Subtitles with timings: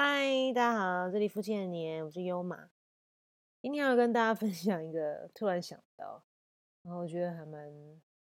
[0.00, 2.68] 嗨，大家好，这里夫妻的年，我是优马。
[3.60, 6.22] 今天要跟大家 分享一个突然想到，
[6.84, 7.68] 然后我觉得还蛮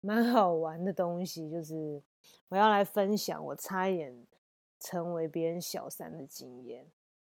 [0.01, 2.01] 蛮好玩的东西，就是
[2.47, 4.25] 我要来分享我差一点
[4.79, 6.87] 成为别人小三的经验。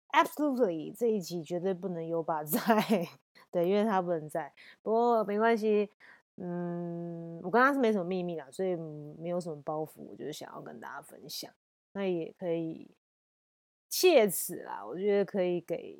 [0.09, 2.59] Absolutely，这一集绝对不能优爸在，
[3.49, 4.53] 对，因为他不能在。
[4.83, 5.89] 不过没关系，
[6.35, 11.51] 嗯，我跟他是没什么秘密啦，所以没有什么包袱，我就是想要跟大家分享。
[11.93, 12.91] 那也可以。
[13.97, 15.97] 借此啦，我觉得可以给，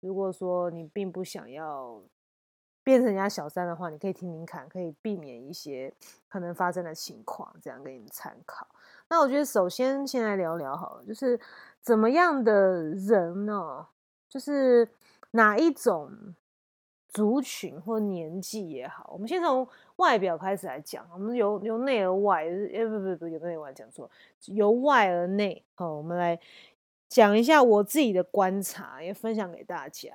[0.00, 2.02] 如果说你并不想要
[2.82, 5.94] 变成人家小三的话，你可以听听看，可以避免一些
[6.28, 8.66] 可能发生的情况，这样给你们参考。
[9.08, 11.38] 那我觉得首先先来聊聊好了，就是
[11.80, 13.86] 怎么样的人呢？
[14.28, 14.88] 就是
[15.30, 16.34] 哪一种
[17.06, 24.10] 族群或年纪也好，我们先从外表开始来讲，我们由由内而外，哎不不不，由内而外讲错，
[24.46, 26.36] 由外而内，好，我们来。
[27.12, 30.10] 讲一下我自己的观察，也分享给大家。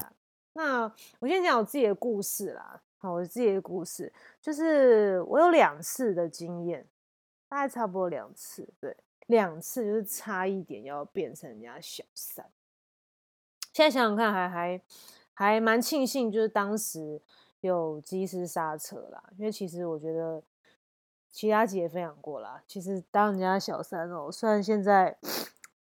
[0.54, 2.82] 那我先讲我自己的故事啦。
[2.98, 6.88] 好，我自己的故事就是我有两次的经验，
[7.48, 12.44] 大概差不多两次，对，两次就是差一点要变成人家小三。
[13.74, 14.82] 现在想想看，还还
[15.34, 17.22] 还蛮庆幸，就是当时
[17.60, 19.24] 有及时刹车啦。
[19.38, 20.42] 因为其实我觉得
[21.30, 25.16] 其他姐也分享过啦，其实当人家小三哦，虽然现在。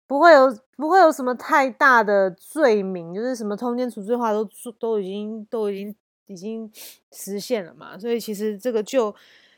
[0.07, 4.47] 不会有不会有什么太大的罪名，就是什么通奸处罪化都
[4.79, 5.95] 都已经都已经
[6.27, 6.71] 已经
[7.11, 9.13] 实现了嘛，所以其实这个就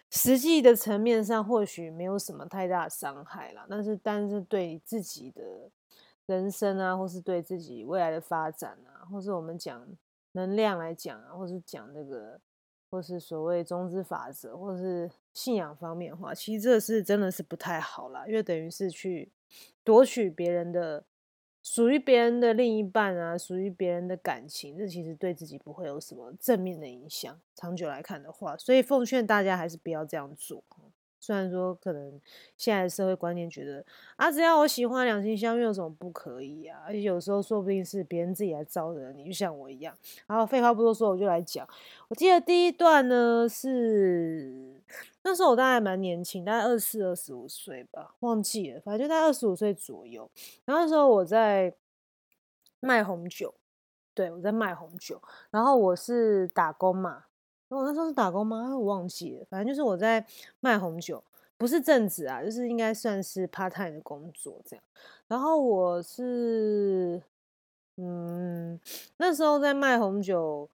[0.09, 5.69] 实际的层面上或许没有什么太大的伤害啦，但是但是对自己的
[6.25, 9.86] 人生啊，或是对自己未来的发展啊，或是我们讲
[10.31, 12.39] 能量来讲啊，或是讲这个
[12.89, 19.31] 或是所谓中之法则，或是信仰方面的话，其实这是真的是不太好啦，因为等于是去。
[19.83, 21.03] 夺取别人的
[21.61, 27.39] 属于别人的另一半啊，属于别人的感情，这其实对自己不会有什么正面的影响。
[27.56, 30.63] 长久来看的话，所以奉劝大家还是不要这样做。
[31.22, 32.19] 虽然说可能
[32.56, 33.85] 现在的社会观念觉得
[34.16, 36.79] 啊，只要我喜欢两情相悦，有什么不可以啊？
[36.88, 39.94] 而且有时候说不定是别人自己来招惹你，就像我一样。
[40.28, 41.68] 然后废话不多说，我就来讲。
[42.07, 44.78] 我记得第一段呢是
[45.23, 50.29] 那时候我大概蛮年轻，大概二四二十五岁吧，忘记了，反正就在二十五岁左右。
[50.66, 51.73] 然后那时候我在
[52.79, 53.53] 卖红酒，
[54.13, 57.25] 对我在卖红酒，然后我是打工嘛。
[57.67, 58.75] 我那时候是打工吗？
[58.75, 59.45] 我忘记了。
[59.47, 60.25] 反正就是我在
[60.59, 61.23] 卖红酒，
[61.56, 64.83] 不是正职啊，就是应该算是 part time 的工作这样。
[65.27, 67.21] 然后我是，
[67.97, 68.79] 嗯，
[69.17, 70.67] 那时候在卖红酒，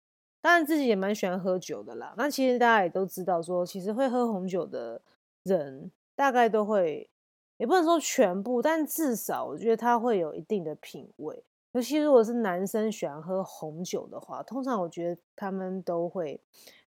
[0.45, 2.13] 当然自己也蛮喜欢喝酒的啦。
[2.15, 5.01] 那其实大家也都知道，说其实会喝红酒的
[5.41, 7.09] 人，大概都会，
[7.57, 11.43] 也不能说全部，但至少我觉得他会有一定的品味。
[11.71, 16.39] 尤其如果是男生喜欢喝红酒的话，通常我觉得他们都会。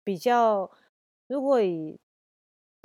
[0.02, 0.68] 比较，
[1.28, 2.00] 如果以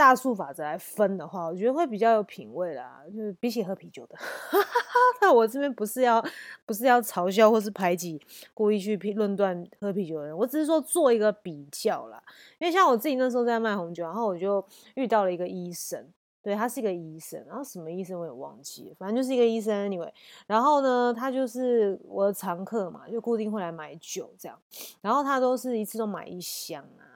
[0.02, 4.18] 大数法则来分的话，我觉得会比较有品味啦，就是比起喝啤酒的。
[5.22, 6.20] 那我这边不是要
[6.66, 8.20] 不是要嘲笑或是排挤，
[8.56, 12.20] 故意去评论断喝啤酒的人，我只是说做一个比较啦。
[12.58, 16.04] 因为像我自己那时候在卖红酒，然后我就遇到了一个医生，
[16.42, 19.88] 对他是一个医生，然后什么医生我也忘记了，反正就是一个医生。
[19.88, 20.12] Anyway，
[20.48, 24.58] 然后呢，他就是我的常客嘛，就固定会来买酒这样，
[25.00, 27.11] 然后他都是一次都买一箱啊。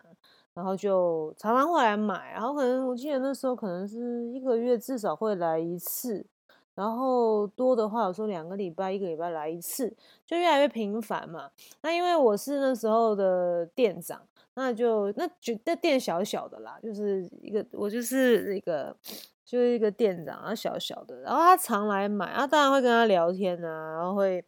[0.55, 6.25] 然后就常常会来买，然后可能我记得那时候可能是一个月至少会来一次，
[6.73, 9.93] 然后多的话有时候两个礼拜一个礼拜来一次，
[10.25, 11.51] 就越来越频繁嘛。
[11.81, 14.21] 那因为我是那时候的店长，
[14.53, 18.95] 那就那就那店小小的啦，就是一个我就是一个
[19.43, 24.43] 就是一个店长啊，小小的，然后他常来买，啊当然会跟他聊天啊，然后会。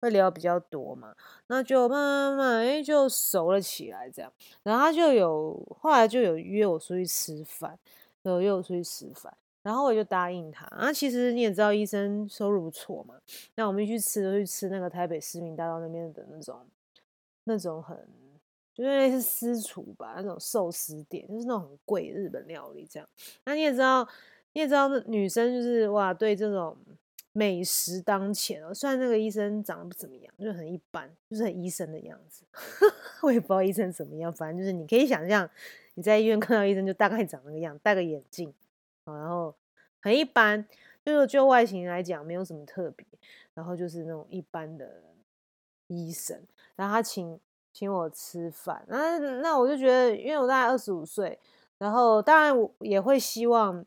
[0.00, 1.14] 会聊比较多嘛，
[1.48, 7.78] 那就慢慢慢慢哎就熟了起来这样，然后他就有后来就有约我出去吃饭，
[8.22, 10.64] 有约我出去吃饭，然后我就答应他。
[10.66, 13.14] 啊，其实你也知道医生收入不错嘛，
[13.56, 16.66] 那我们去吃就去吃那个台北市民大道那边的那种
[17.44, 17.96] 那种很
[18.72, 23.06] 就是类似私厨吧，那种寿司店，就是那种很贵日本料理这样。
[23.44, 24.08] 那你也知道，
[24.54, 26.74] 你也知道女生就是哇对这种。
[27.32, 32.44] 美食当前哦，虽然那个医生长得不怎么样，就很一般，就是很医生的样子。
[33.22, 35.48] 我也不知道医生怎么样，反正就是你可以想象，
[35.94, 38.52] 你在医院看到医生就大概长那个样，戴个眼镜，
[39.04, 39.54] 然后
[40.00, 40.66] 很一般，
[41.04, 43.06] 就是就外形来讲没有什么特别，
[43.54, 45.04] 然后就是那种一般的
[45.86, 46.42] 医生。
[46.74, 47.38] 然后他请
[47.72, 51.38] 请我吃饭，那那我就觉得，因为我大概二十五岁，
[51.78, 53.86] 然后当然我也会希望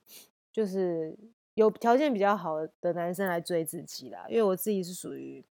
[0.49, 1.13] 就是。
[1.55, 4.25] 有条件比较好的男生来追自己啦。
[4.29, 5.43] 因为我自己是属于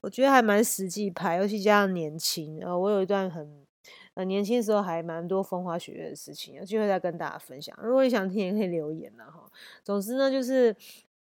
[0.00, 3.66] 我觉得还蛮实际派，尤其加上年轻，呃，我有一段很
[4.14, 7.76] 呃年轻时候还蛮多风花雪月的事情，有机会再跟大家分享。
[7.82, 9.50] 如果你想听，也可以留言啦哈。
[9.82, 10.74] 总之呢，就是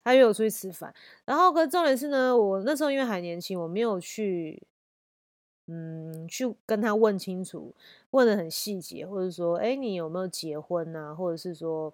[0.04, 0.94] 他约我出去吃饭，
[1.26, 4.62] 然后可重点是呢，我那时候因为还年轻，我没有去。
[5.68, 7.74] 嗯，去跟他问清楚，
[8.10, 11.16] 问的很细节，或者说，哎，你有没有结婚啊？
[11.16, 11.94] 或者是说，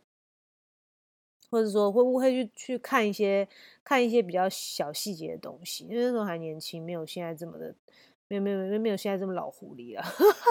[1.50, 3.48] 或者说会不会去去看一些
[3.84, 5.86] 看一些比较小细节的东西？
[5.86, 7.74] 因为那时候还年轻，没有现在这么的，
[8.28, 10.04] 没有没有没有没有现在这么老狐狸了，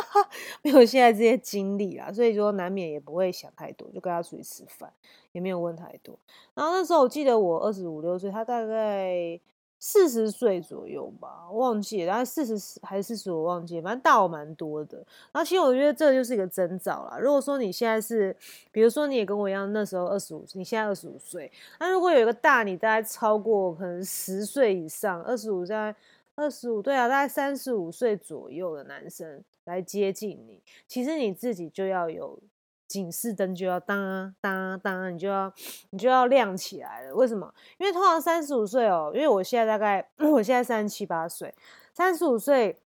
[0.62, 4.92] 没有现在这些经历啦，所以说难免也不会想太多，就跟他出去吃饭，
[5.32, 6.18] 也没有问太多。
[6.54, 9.40] 然后那时候我记得我二十五六岁，他大概。
[9.78, 14.96] 四十岁左右吧，忘记了，大概四十还是四十，我忘记，反正大我蛮多的。
[15.32, 17.18] 然后其实我觉得这就是一个征兆啦。
[17.18, 18.34] 如果说你现在是，
[18.72, 25.94] 比如说你也跟我一样，那时候二十五，你现在二十五岁，那如果有一个大你大概超过可能十岁以上，二十五在
[26.34, 32.38] 二十五，对啊，大概三十五岁左右的男生来接近你，其实你自己就要有。
[32.86, 35.52] 警示灯就要当当当，你就要
[35.90, 37.14] 你就要亮起来了。
[37.14, 37.52] 为什么？
[37.78, 41.54] 因为通常三十五岁哦，因为我现在大概 我现在三十七八岁，
[41.92, 42.80] 三十五岁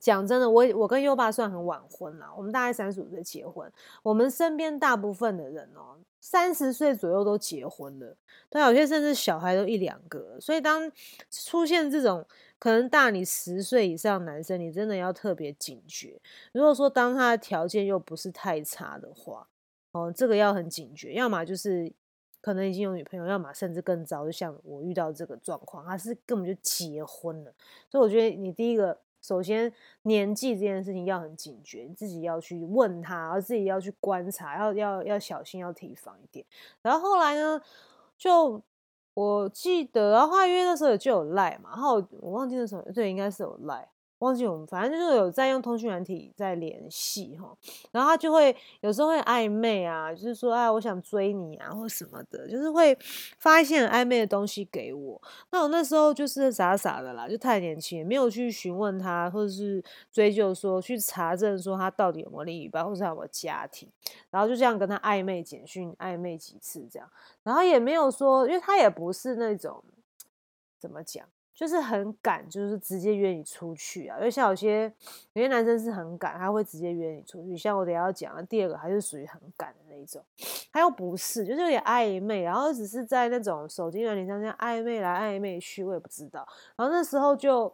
[0.00, 2.26] 讲真的，我我跟优爸算很晚婚了。
[2.36, 3.70] 我们大概三十五岁结婚，
[4.02, 8.16] 我们身边大部分的人哦，三十岁左右都结婚了，
[8.50, 10.38] 对，有些甚至小孩都一两个。
[10.40, 10.90] 所以当
[11.30, 12.26] 出现这种。
[12.64, 16.18] 可能大你十岁以上男生，你真的要特别警觉。
[16.52, 19.46] 如果说当他的条件又不是太差的话，
[19.92, 21.12] 哦，这个要很警觉。
[21.12, 21.92] 要么就是
[22.40, 27.52] 可能已经有女朋友，要么甚至更糟，就像我遇到这个状况，他是根本就结婚了。
[27.90, 29.70] 所以我觉得你第一个，首先
[30.04, 36.46] 年纪这件事情要很警觉，自己要去问他，然后自己要去观察，要要要小心，要提防一点。
[36.80, 37.60] 然后后来呢，
[38.16, 38.62] 就。
[39.14, 43.88] 我记得，然后因为那时候就有赖嘛，然后我忘记那时候，对，应该是有赖。
[44.24, 47.56] 忘记我们，反正就是有在用通讯软体在联系哈，
[47.92, 52.96] 然后他就会有时候会暧昧啊，就是说哎，我想追你啊，或什么的，就是会
[53.38, 55.20] 发一些很暧昧的东西给我。
[55.50, 63.88] 那我那时候就是傻傻的啦，就太年轻，没有去询问他，或者是追究说去查证说他到底有没有另一半，或者有没有家庭，
[64.30, 67.10] 然后就这样跟他暧昧简讯，暧昧几次这样，
[67.42, 69.84] 然后也没有说，因为他也不是那种
[70.80, 71.26] 怎么讲。
[71.54, 74.18] 就是很赶，就是直接约你出去啊。
[74.18, 74.92] 因为像有些
[75.34, 77.56] 有些男生是很赶，他会直接约你出去。
[77.56, 80.20] 像我等下要讲的第二个，还是属于很赶的那一种。
[80.72, 86.46] 他又不是，就是有点暧昧，然后只是在那种手机软件上这样暧昧来暧昧去，我也不知道。
[86.76, 87.72] 然后那时候就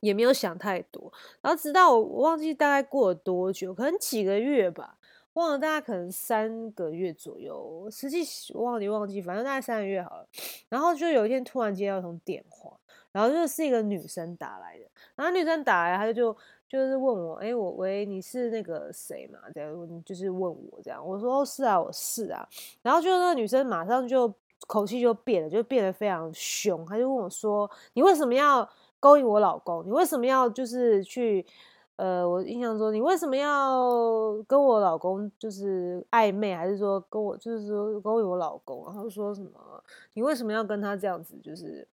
[0.00, 1.10] 也没有想太多。
[1.40, 4.95] 然后直到我我忘记大概过了多久，可能几个月吧。
[5.36, 8.22] 忘了大概可能三个月左右，实际
[8.54, 10.26] 忘记忘记，反正大概三个月好了。
[10.70, 12.74] 然后就有一天突然接到一通电话，
[13.12, 14.84] 然后就是一个女生打来的。
[15.14, 16.34] 然后女生打来，她就
[16.66, 19.40] 就是问我，哎，我喂，你是那个谁嘛？
[19.54, 21.06] 这样就是问我这样。
[21.06, 22.48] 我说是啊，我是啊。
[22.80, 24.32] 然后就那个女生马上就
[24.66, 26.82] 口气就变了，就变得非常凶。
[26.86, 28.66] 她就问我说，你为什么要
[28.98, 29.84] 勾引我老公？
[29.84, 31.44] 你为什么要就是去？
[31.96, 33.80] 呃，我印象中，你为什么要
[34.46, 38.84] 跟我老公就是暧昧，还是说跟我就是说勾引我老公？
[38.84, 39.50] 然后说什么？
[40.12, 41.88] 你为什么要跟他这样子，就是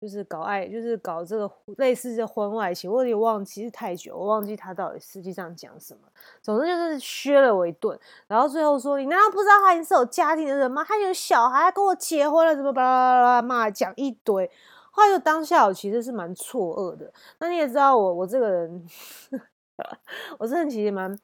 [0.00, 2.90] 就是搞爱，就是搞这个类似这婚外情？
[2.90, 6.00] 我有点忘记是太久，我忘记他到底实际上讲什么。
[6.40, 10.82] 总之就是削了我一顿，然后最后说：“你难道不知道他已经是有家庭的人吗？
[10.82, 14.50] 他有小孩，跟我结婚了，怎么巴拉巴拉巴拉骂讲一堆。”
[14.94, 17.12] 后来就当下，我其实是蛮错愕的。
[17.40, 18.86] 那你也知道，我我这个人，
[20.38, 21.18] 我这人其实蛮，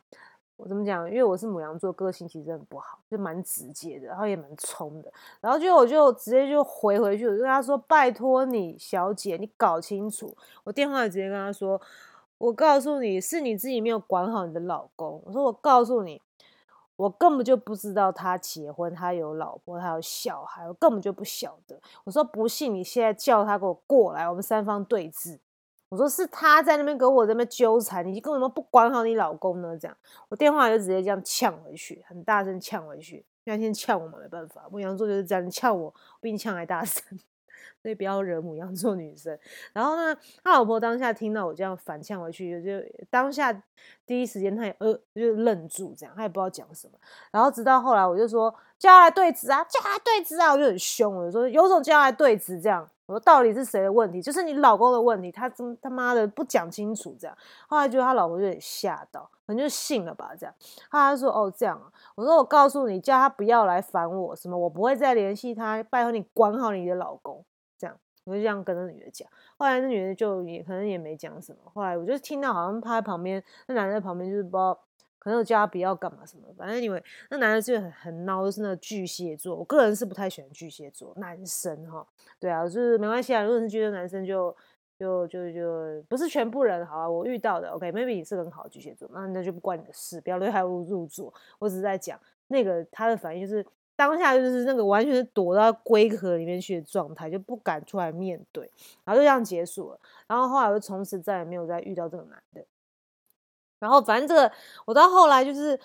[0.57, 1.09] 我怎么讲？
[1.09, 5.12] 因为我是母羊座，个性其实很不好，就蛮直接的，然后也蛮冲的。
[5.41, 11.81] 然后就我就直接就回回去，我就跟他说：“拜托你，小姐，你搞清楚。”我电话直接跟他说
[12.39, 16.21] ：“我告诉你，是你自己没有管好你的老公。”我说：“我告诉你。”
[17.00, 21.80] 我根本就不知道他结婚，他有老婆，他有小孩，我根本就不晓得。
[22.04, 25.38] 我说不信，你现在叫他给我过来，我们三方对峙。
[25.88, 29.78] 我说是他在那边跟我这边纠缠，你根本都不管好你老公呢。
[29.78, 29.97] 这样，
[30.28, 33.25] 我电话就直接这样呛回去，很大声呛回去。
[33.45, 37.02] 那天呛我嘛，没办法，牧羊座就是这样呛我，比你呛还大声。
[37.83, 39.38] 所以不要惹母羊座女生。
[39.73, 43.52] 然后呢，他老婆当下听到我这样反呛回去，就当下
[44.07, 46.95] 第一时间他也呃就愣住，这样他也不知道讲什么。
[47.31, 52.88] 然后直到后来，我就说叫他来对质啊，叫他对质啊，我就很凶，我就说有种叫他来对质这样。
[53.07, 54.23] 我说到底是谁的问题？
[54.23, 57.37] 就是你老公的问题，他真他妈的不讲清楚这样。
[57.67, 60.55] 后来觉得他老婆有点吓到，可能就信了吧这样。
[60.88, 67.45] 后来他说哦这样啊，我说我告诉你，叫他不要来烦我，什么我不会再联系他，拜托你管好你的老公。
[68.31, 69.29] 我就这样跟那女的讲。
[69.59, 71.59] 后来那女的就也可能也没讲什么。
[71.75, 74.79] 后来我就听到好像他在旁边，那男的在旁边就是不知道。
[75.19, 79.55] 可能叫他不要干嘛什么，反正因为那男的就很很孬，就是那巨蟹座。
[79.55, 82.07] 我个人是不太喜欢巨蟹座男生哈，
[82.41, 83.43] 对啊，就是没关系啊。
[83.43, 84.57] 如果是觉得男生就
[84.99, 91.31] 就就就不是全部人好啊，我遇到的 OK，maybe 你是很好的巨蟹座，那那就不关你的事，不要 对他入入座。
[91.59, 92.19] 我只是在讲
[92.49, 93.63] 那个他的反应，就是
[94.00, 98.64] 当下就是那个完全是躲到龟壳里面去的状态，就不敢出来面对，
[99.04, 100.00] 然后就这样结束了。
[100.26, 102.64] 然后后来我就从此再也没有再遇到这个男的。
[103.78, 104.50] 然后反正这个，
[104.87, 105.78] 我到后来就是，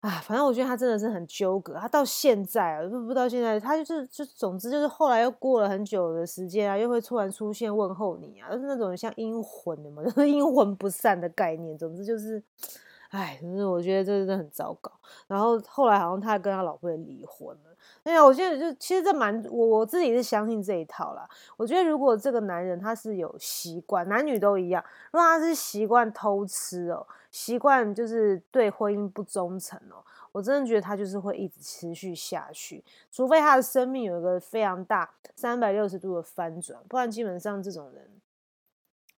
[0.00, 1.74] 啊，反正我觉得他真的是很纠葛。
[1.74, 11.76] 他到现在啊，不不到现在，他就是就总之就是后来又过了很久的时间啊，又会突然出现问候你啊，就是那种像阴魂的嘛，就 是阴魂不散的概念。
[11.76, 12.42] 总之就是，
[13.08, 14.92] 哎，就是我觉得这真的很糟糕。
[15.26, 17.76] 然后后来好像他跟他老婆也离婚了。
[18.02, 21.28] 哎呀，我觉得就其实这蛮我我自己是相信这一套啦。
[21.56, 27.06] 我觉得如果这个男人他是有习惯，男女都一样，如果他是习惯偷吃哦。
[27.30, 38.10] 习惯就是对婚姻不忠诚哦，我真的觉得他就是会一直持续下去，除非他的生命有一个非常大三百六十度的翻转，不然基本上这种人，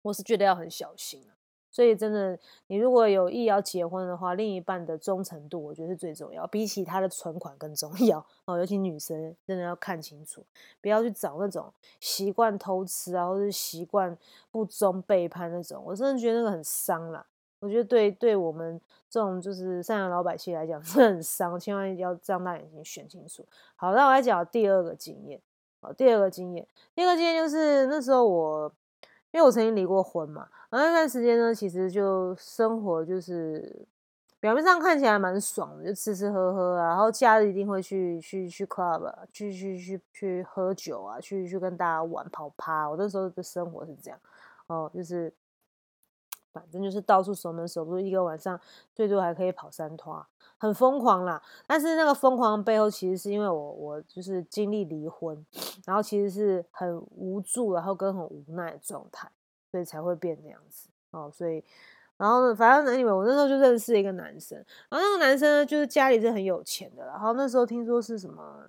[0.02, 1.38] 我是觉得要很小心啊。
[1.72, 8.58] 所以真的，你如果有意要结婚的话，另一半的忠诚度，我觉得是最重要，比起他的存款更重要 哦。
[8.58, 10.44] 尤其女生真的要看清楚，
[10.82, 14.18] 不要去找那种习惯偷吃啊，或者习惯
[14.52, 17.26] 不忠背叛那种，我真的觉得那个很伤啦。
[17.60, 23.46] 我觉得对对我们这种就是善良老百姓来讲 是很伤，千万要张大眼睛选清楚。
[23.76, 25.42] 好，那我来讲第二个经验。
[25.82, 28.70] 好，第二个经验，第二个经验就是那时候我，
[29.32, 33.86] 因为我曾经离过婚嘛，然后那段时间呢，其实就生活就是
[34.40, 42.90] 表面上看起来蛮爽的，就吃吃喝喝啊，然后假日一定会去去去 club，去去去去喝酒啊，去去跟大家玩跑趴。
[42.90, 44.20] 我那时候的生活是这样，
[44.68, 45.34] 哦，就是。
[46.52, 48.60] 反正就是到处守门守住，一个晚上
[48.94, 50.26] 最多还可以跑三趟，
[50.58, 51.42] 很疯狂啦。
[51.68, 55.46] 但是那个疯狂背后，其实是因为我我就是经历离婚，
[55.86, 59.30] 然后其实是很无助，然后跟很无奈的状态，
[59.72, 61.32] 所以才会变那样子哦。
[61.32, 61.64] 所以，
[62.18, 64.58] 然后呢，反正以为我那时候就认识一个男生，
[64.90, 68.66] 然后那个男生呢，就是家里是很有钱的，然后那时候听说是什么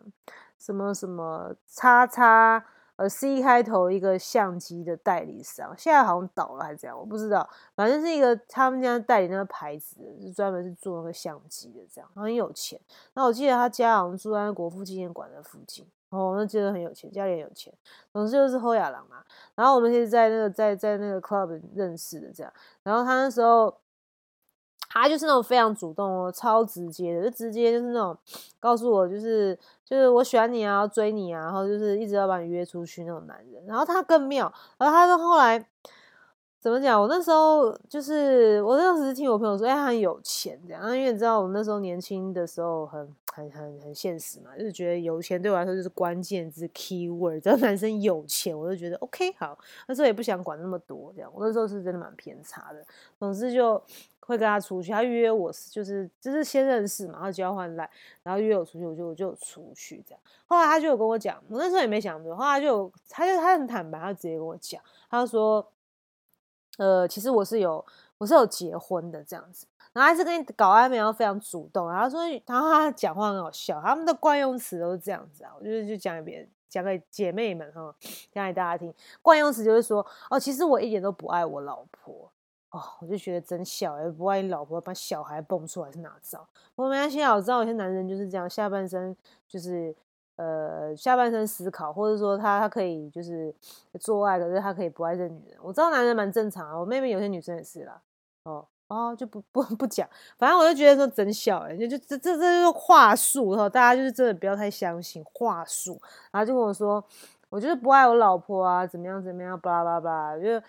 [0.58, 2.64] 什么什么叉叉。
[3.00, 7.48] 呃，C 开头一个相机的代理商，现在好像倒了还是怎样，我不知道。
[7.74, 12.78] 反正是一个他们家代理那个牌子，是专门是做那个相机的，这样很有钱。
[13.14, 17.72] 那我记得他家好像住在国父纪念馆的附近，哦，那真的很有钱，家里很有钱。
[18.12, 19.24] 总之就是后亚郎嘛。
[19.54, 22.52] 然后我们其实在那个在在那个 club 认识的，这样。
[22.82, 23.74] 然后他那时候。
[24.92, 28.16] 他就是那种非常主动哦，超直接的，就直接就是那种
[28.58, 33.64] 告诉我，就是就是我喜欢你啊，要追你啊，然后就是一直要把你约出去那种男人。
[33.66, 35.64] 然后他更妙，然后他说后来
[36.58, 37.00] 怎么讲？
[37.00, 40.82] 我那时候就是我那时候只是听我朋友说，哎，他很有钱这样。
[40.96, 43.00] 因为你知道我那时候年轻的时候很
[43.32, 47.40] 很很很现实嘛，就是觉得有钱对我来说就是关键字 key word。
[47.40, 49.56] 只要男生有钱，我就觉得 OK 好。
[49.86, 51.30] 那时候也不想管那么多这样。
[51.32, 52.84] 我那时候是真的蛮偏差的，
[53.20, 53.80] 总之就。
[54.30, 57.90] 会跟他出去，他约我就是就是先认识嘛，然后交换来，
[58.22, 60.20] 然后约我出去，我就我就出去这样。
[60.46, 65.66] 后来他就有跟我讲，我那时候也没想多，后来就他就他很坦白，他直接跟我讲，他说，
[66.78, 67.84] 呃，其实我是有
[68.18, 77.94] 我是有结婚的这样子，然后还是跟你搞暧昧，然后非常主动，然后说，然后他讲话很好笑，他们的惯用词都是这样子啊，我就是就讲给别人，讲给姐妹们哈，
[78.32, 82.30] 讲给大家听，惯用词就是说，哦，其实我一点都不爱我老婆。
[82.70, 84.08] 哦，我就觉得真笑哎！
[84.08, 86.46] 不爱你老婆把小孩蹦出来是哪招？
[86.76, 89.16] 我没关系啊，我知道有些男人就是这样，下半身
[89.48, 89.92] 就是
[90.36, 93.52] 呃下半身思考，或者说他他可以就是
[93.98, 95.58] 做爱，可是他可以不爱这女人。
[95.60, 98.00] 我知道男人蛮正常啊，我妹妹有些女生也是啦。
[98.44, 100.08] 哦哦，就不不 不讲，
[100.38, 106.00] 反正我就觉得说真笑哎，就就这这这就是话术哈，大家就是真的不要太相信话术。
[106.30, 107.04] 然后就跟我说，
[107.48, 110.64] 我就是不爱我老婆啊，怎么样怎么样，巴拉巴拉巴拉，就。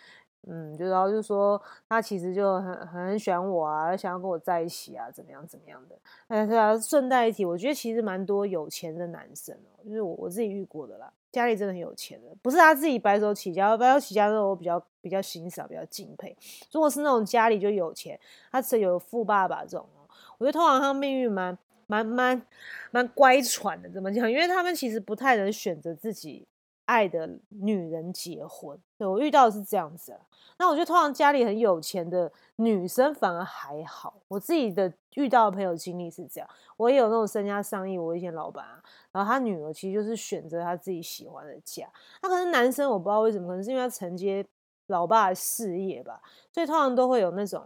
[0.47, 5.95] 嗯，就然后就说他其实就很很喜欢我啊，想要跟我在一起啊，怎么样怎么样的？
[6.27, 16.35] 哎，对啊，顺带一提，我觉得其实蛮多有钱的男生哦，就是我我自己遇过的啦，家里真的很有钱的，不是他自己白手起家，白手起家的我比较比较欣赏，比较敬佩。
[16.71, 18.19] 如果是那种家里就有钱，
[18.51, 21.55] 他是有富爸爸这种哦，我觉得通常他命运蛮
[21.85, 22.41] 蛮蛮
[22.89, 24.29] 蛮乖喘的，怎么讲？
[24.29, 26.47] 因为他们其实不太能选择自己
[26.85, 28.77] 爱的女人结婚。
[28.97, 30.17] 对我遇到是这样子。
[30.57, 34.21] 那我觉得通常家里很有钱的女生反而还好。
[34.27, 36.47] 我自己的遇到的朋友经历是这样，
[36.77, 41.87] 我也有那种身家上亿，我以前老板啊，然后他女儿其实就是选择他自己喜欢的家。
[42.21, 44.45] 那可能男生我不知道为什么，可能是因为他承接
[44.87, 46.21] 老爸的事业吧，
[46.51, 47.63] 所以通常都会有那种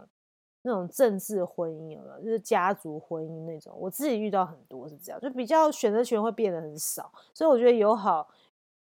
[0.62, 2.22] 那种政治婚姻，有没有？
[2.22, 3.76] 就是家族婚姻那种。
[3.78, 7.12] 我自己遇到很多是这样，就比较选择权会变得很少。
[7.34, 8.26] 所以我觉得有好。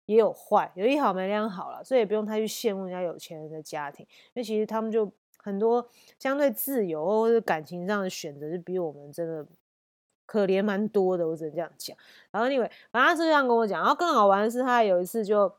[0.05, 5.87] 也有坏，有一好没两好了，所以也不用太去羡慕人家有钱人的家庭，因为其实他们就很多
[6.19, 9.45] 相对自由或者感情上的选择，就比我们真的
[10.25, 11.95] 可怜蛮多的，我只能这样讲。
[12.31, 15.53] 然后另外，反正他是这样跟我讲，然后更好玩的是，他有一次就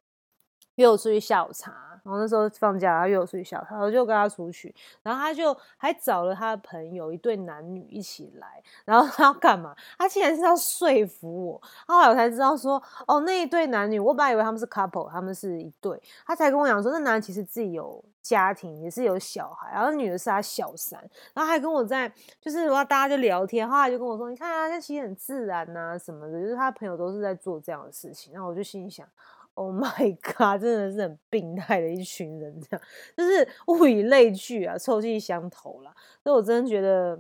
[0.76, 1.93] 约我出去下午茶。
[2.04, 4.72] 然后那时候放假，他约我出去小他，我就跟他出去。
[5.02, 8.62] 然后他就还找了他的朋友一对男女一起来。
[8.84, 9.74] 然后 他要干嘛？
[9.98, 11.62] 他竟然是要说服我。
[11.86, 16.00] 后来我才知道说，哦，那一对男女，我本来以为他们是 couple，他们是一对。
[16.26, 21.00] 他才跟我讲说，那男的其实自己有家庭，也是有小孩，然后女的是他小三。
[21.32, 23.66] 然后还跟我在，就是然后大家就聊天。
[23.66, 28.32] 后来就跟我说，你看啊，这其实很自然呐，什么的，就是他朋友都是在做这样的事情。
[28.34, 29.08] 然后我就心里想。
[29.54, 32.80] Oh my god，真的是很病态的一群人，这样
[33.16, 35.94] 就是物以类聚啊，臭气相投啦。
[36.22, 37.16] 所以我真的觉得，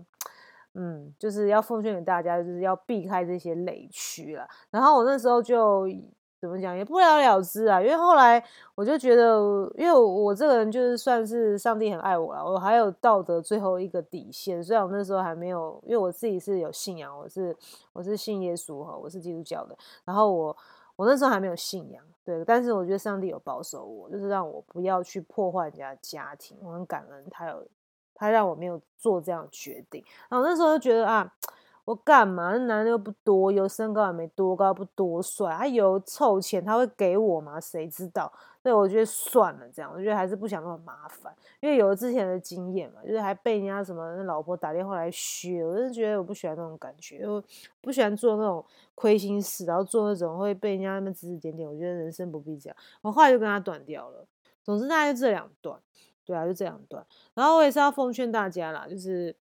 [0.74, 4.48] 嗯，就是要奉劝给大家，就是要避开这些雷区啦。
[4.70, 5.88] 然后我那时候就
[6.40, 8.42] 怎么讲，也不了了之啊，因为后来
[8.74, 9.38] 我就觉得，
[9.76, 14.62] 因为我这个人就是算是上帝很爱我了，我还有道德最后一个底线。
[14.62, 17.56] 虽然我那时候还没有，因为我自己是有信仰，我是
[17.92, 19.78] 我是信耶稣哈，我是基督教的。
[20.04, 20.56] 然后我
[20.96, 22.04] 我那时候还没有信仰。
[22.24, 26.56] 对，但是我觉得上帝有保守我，就是让我不要去破坏人家家庭。
[26.62, 27.66] 我很感恩他有，
[28.14, 30.02] 他让我没有做这样决定。
[30.30, 31.30] 然后那时候就觉得啊，
[31.84, 32.52] 我干嘛？
[32.52, 37.60] 那男的又不多，有身高也没多高，不多帅，他有臭钱，他会给我吗？
[37.60, 38.32] 谁知道？
[38.62, 47.44] 对，我觉得算了，这样，我觉得还是不想那么麻烦，因为有了之前的经验嘛，就是还被人家什么老婆打电话来削，我就觉得我不喜欢那种感觉，我
[47.82, 48.64] 不喜欢做那种
[48.94, 54.26] 亏心事，然后做那种会被人家那么指指点点，我觉得人生不必这样，我后来就跟他断掉了。
[54.62, 55.78] 总之大概就这两段，
[56.24, 57.04] 对啊，就这两段。
[57.34, 59.36] 然后我也是要奉劝大家啦，就是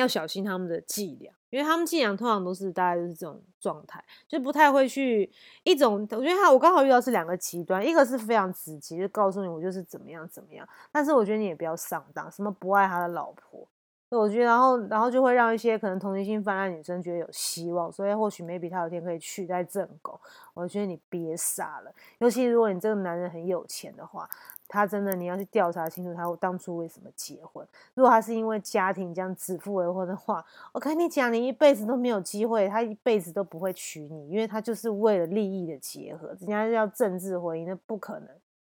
[0.00, 1.32] 要小心他们的伎俩。
[1.50, 5.30] 因为他们伎俩通常都是大概就是这种状态，就不太会去
[5.62, 6.06] 一种。
[6.10, 10.68] 我觉得他我刚好遇到是两个极端，一个是非常直接，就告诉你我就是怎么样怎么样。
[10.92, 13.66] 但是我觉得你也不要上当，什么不爱他的老婆。
[14.10, 20.18] 我觉得然后然后就会让一些可能同情心泛滥女生觉得有希望，所以或许 maybe 他有天可以取代正宫。
[20.52, 24.28] 我觉得你别傻了，尤其如果你这个男人很有钱的话。
[24.68, 27.66] 他真的，你要去调查清楚，他当初为什么结婚。
[27.94, 38.28] 如果他是因为家庭这样指腹为婚的话，我跟你讲，你一辈子都没有机会，他一辈子都不会娶你，因为他就是为了利益的结合，人家要政治婚姻，那不可能，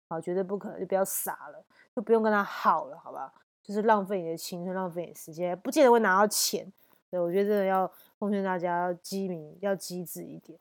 [0.10, 1.64] 好，绝对不可能，就不要傻了，
[1.96, 3.34] 就不用跟他好了，好吧？
[3.64, 6.72] 就是浪费你的青春，浪费你时间，不见得会拿到钱。
[7.12, 10.58] 对，我觉得真的要奉劝大家要机敏，要机智一点。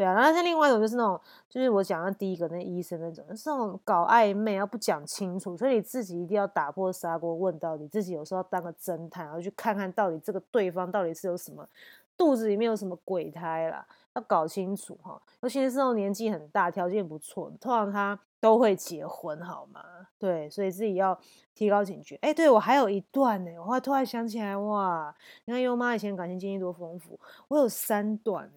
[0.00, 11.68] 对啊，然后像另外一种就是那种，就是我讲的第一个那医生那种，是那种搞暧昧，要不讲清楚，所以你自己一定要打破砂锅问到底，自己有时候要当个侦探，然后去看看到底这个对方到底是有什么
[12.16, 15.20] 肚子里面有什么鬼胎啦，要搞清楚哈。
[15.42, 19.82] 尤其是这种年纪很大、条件不错的，通常他都会结婚，好吗？
[20.18, 21.18] 对，所以自己要
[21.54, 22.16] 提高警觉。
[22.22, 28.50] 哎，对我还有一段呢，我突然想起来，哇，你看优妈以前感情经历多丰富，我有三段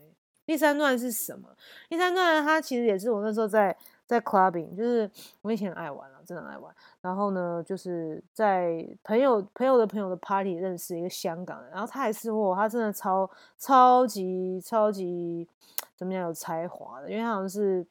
[0.45, 1.47] 第三段是什么？
[1.89, 3.75] 第三段它其实也是我那时候在
[4.05, 5.09] 在 clubbing，就是
[5.41, 6.75] 我以前很爱玩了，真的爱玩。
[7.01, 15.47] 然后呢，就是在朋友朋友的朋友的 party 认识一个香港人，然后他也是我，他真的超超级超级
[15.95, 17.85] 怎么讲有才华的，因为他好像是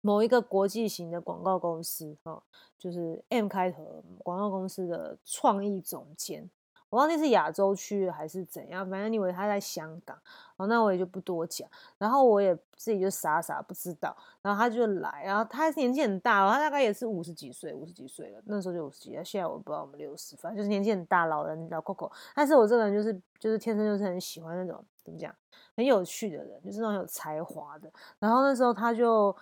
[0.00, 2.40] 某一个国际型的广告公司哦，
[2.78, 6.48] 就是 M 开头广告公司的创意总监。
[6.90, 10.16] 我忘记是亚洲区还是怎样，反正你以为他在香港，
[10.56, 11.68] 哦，那我也就不多讲。
[11.98, 22.10] 然后我也自己就傻傻不知道，然后他就来，然后他年纪很大了，他大概也是五十几岁，五十几岁了，那时候就五十几，现在我不知道我们六十，反正就是年纪很大，老人老 Coco。
[22.34, 25.34] 但是我这个人就是就是天生就是很喜欢那种怎么讲，
[25.76, 27.90] 很有趣的人，就是那种有才华的。
[28.18, 29.34] 然后那时候他就。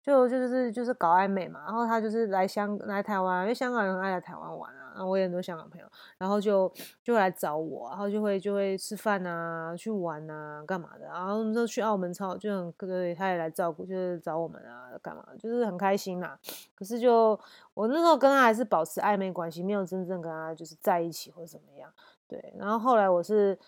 [0.00, 5.86] 就就是就是搞暧昧嘛，然后他就是来香来台湾，因为香港人爱来台湾玩啊，啊我有很多香港朋友，
[6.18, 6.70] 然后就
[7.02, 16.38] 就来找我，然后就会就会吃饭啊，去玩啊，干嘛的，然后那时候去澳门超就很对，他也来照顾，就是找我们啊，干嘛，就是很开心啦。
[16.74, 17.38] 可是就
[17.74, 21.90] 我那时候跟他还是保持暧昧关系，没有真正跟他就是在一起或者怎么样，
[22.26, 22.52] 对。
[22.58, 23.58] 然后后来我是。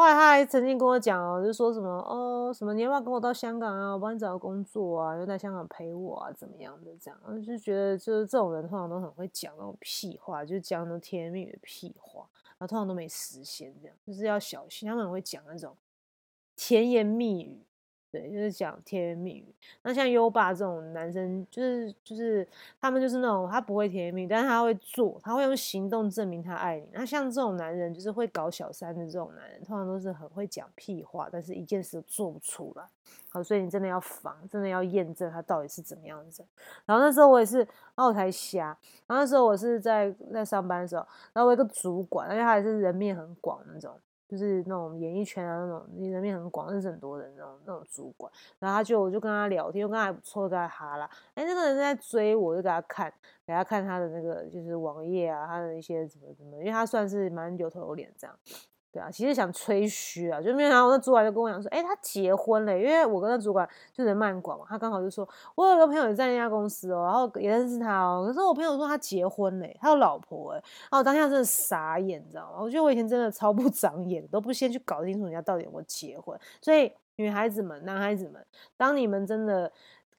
[0.00, 15.76] 后来他还曾经跟我讲哦，就说什么哦，什么你要不要跟我到香港啊，我帮你找个工作啊，又在香港陪我啊，怎么样的这样，就觉得就是这种人通常都很会讲那种屁话，就是讲那种甜言蜜语的屁话，然后通常都没实现，这样就是要小心，他们很会讲那种
[16.56, 17.66] 甜言蜜语。
[18.10, 19.54] 对，就是讲甜言蜜语。
[19.82, 22.46] 那像优爸这种男生，就是就是
[22.80, 26.88] 他们就是那种他不会甜言蜜语，但是他会做，他会用行动证明他爱你。
[26.92, 32.84] 那像这种男人，就是会搞小三的这种男人，通常都是很会讲屁话，但是一件事都做不出来。
[33.28, 36.44] 好，所以你真的要防，真的要验证他到底是怎么样子。
[36.84, 38.76] 然后那时候我也是，然后我才瞎。
[39.06, 43.96] 然后那时候我是在在上班的时候，然后我一个主管，而且他也是人面很广那种。
[44.30, 53.12] 就是那种演艺圈啊，那种人面很广，认识很多人那种那种主管，然后他就我就跟他聊天，我跟他不错，在他哈啦，哎，那个人在追我，就给他看，
[53.44, 58.36] 给他看他的那个就是网页啊，他的一些怎么怎么，因为他算是蛮有头有脸这样。
[58.92, 72.58] 对啊，其实想吹嘘啊，就没有想到那主管就跟我讲说，哎，他结婚了，因为我跟那主管就人脉广嘛，他刚好就说，我有个朋友也在那家公司哦，然后也认识他哦，可是我朋友说他结婚嘞，他有老婆哎，然后我当下真的傻眼，你知道吗？
[72.60, 78.44] 我觉得我以前真的超不长眼，都不先去搞清楚人家到底有没有结婚，所以女孩子们、男孩子们，
[78.76, 79.70] 当你们真的。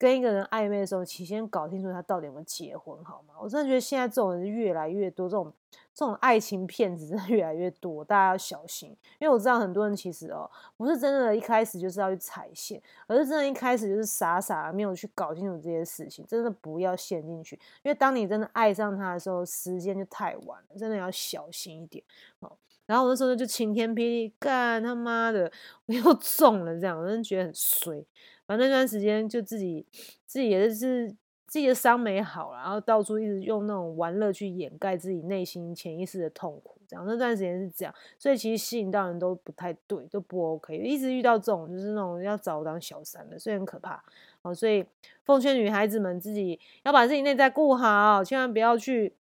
[0.02, 3.36] 跟一个人暧昧的时候，请先搞清楚他到底有没有结婚，好吗？
[3.40, 5.54] 我真的觉得现在这种人越来越多，这种
[5.94, 8.90] 这种爱情骗子真的越来越多，大家要小心。
[9.20, 17.56] 因为我知道很多人其实哦，不是真的一开始就是要去踩线，而是真的一开始就是傻傻的没有去搞清楚这些事情，真的不要陷进去。
[17.84, 22.04] 因为当你真的爱上他的时候，时间就太晚了，真的要小心一点
[22.40, 22.52] 哦。
[22.88, 25.50] 然后我那时候就晴天霹雳，干他妈的，
[25.86, 28.04] 我又中了，这样我真的觉得很衰。
[28.52, 29.86] 反正那段时间就自己
[30.26, 31.10] 自己也是
[31.48, 44.04] 自己的伤没好，然后到处一直用那种玩乐去掩盖自己内心潜意识的痛苦，这样那段时间是这样，所以其实吸引到人都不太对，都不 OK，一直遇到这种就是那种要找我当小三的，所以很可怕。
[44.42, 44.86] 哦，所以
[45.24, 49.14] 奉劝女孩子们自己要把自己内在顾好，千万不要去。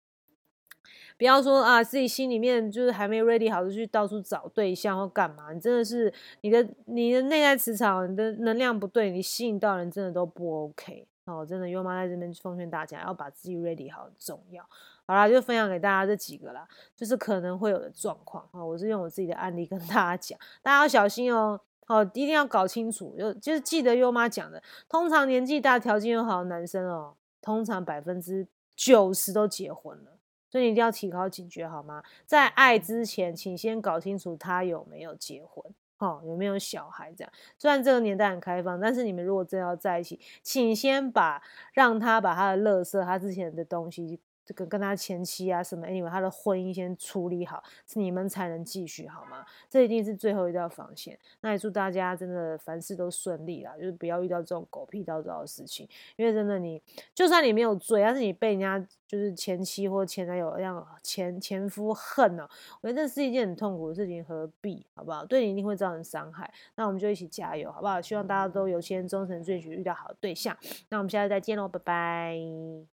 [1.17, 5.51] 不要说啊，自己心里面就是还没 ready 好，就去到处找对象或干嘛。
[5.51, 11.45] 你真的是你的你的内在磁场，你的能量不对，你吸引到人真的都不 OK 哦。
[11.45, 14.63] 真的，优妈在这边奉劝大家，要把自己 ready 好重要。
[15.05, 18.63] 好啦，就分享给大家这几个啦，就是可能会有的状况啊。
[18.63, 21.59] 我是用我自己的案例跟大家讲，大家要小心哦。
[21.87, 30.11] 哦，一定要搞清楚，就就是记得优妈讲的，通常年纪大、条件又好的男生哦，通常百分之九十都结婚了。
[30.51, 32.03] 所以你一定要提高警觉，好吗？
[32.25, 35.63] 在爱之前，请先搞清楚他有没有结婚，
[35.97, 37.13] 哈，有没有小孩。
[37.13, 41.41] 这样，虽然这个年代很开放，但是你们如果真要在一起，请先把
[41.73, 44.19] 让他把他的乐色，他之前的东西。
[44.45, 49.45] 这个跟他前妻啊什么，anyway，他的婚姻先处理好，是你们才能继续好吗？
[49.69, 51.17] 这一定是最后一道防线。
[51.41, 55.87] 那也祝大家真的凡事都顺利啦，就是不要遇到这种狗屁倒灶的事情。
[56.15, 56.81] 因为真的你，
[57.13, 62.47] 就算你没有罪，但是你被人家就是前妻或前男友让前前夫恨呢，
[62.81, 64.85] 我觉得这是一件很痛苦的事情，何必？
[64.93, 65.25] 好不好？
[65.25, 66.51] 对你一定会造成伤害。
[66.75, 68.01] 那我们就一起加油，好不好？
[68.01, 70.57] 希望大家都有钱终成眷属，遇到好的对象。
[70.89, 72.90] 那我们下次再见喽，拜拜。